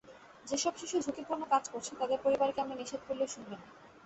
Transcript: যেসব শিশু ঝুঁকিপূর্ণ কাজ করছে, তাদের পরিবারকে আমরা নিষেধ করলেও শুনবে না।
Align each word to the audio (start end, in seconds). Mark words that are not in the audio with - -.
যেসব 0.45 0.73
শিশু 0.77 0.97
ঝুঁকিপূর্ণ 1.05 1.41
কাজ 1.49 1.63
করছে, 1.69 1.91
তাদের 1.99 2.19
পরিবারকে 2.23 2.59
আমরা 2.61 2.75
নিষেধ 2.75 3.01
করলেও 3.07 3.31
শুনবে 3.33 3.53
না। 3.53 3.65